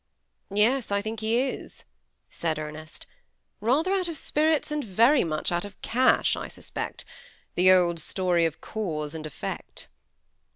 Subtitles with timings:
[0.51, 1.85] ^ Yes, I think he is,"
[2.27, 3.13] said Ernest, ^
[3.61, 7.05] rather out of spirits, and very much out of cash, I suspect;
[7.53, 9.89] the old story of cause and effect."